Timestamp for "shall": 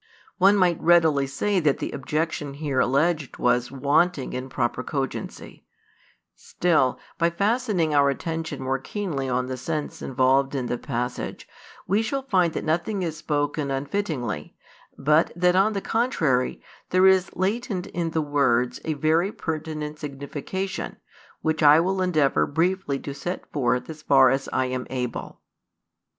12.01-12.23